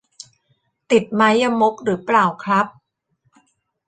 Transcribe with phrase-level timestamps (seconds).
[0.91, 2.67] ติดไม้ยมกหรือเปล่าครับ